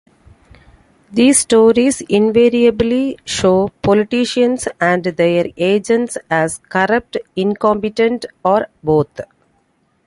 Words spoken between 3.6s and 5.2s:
politicians and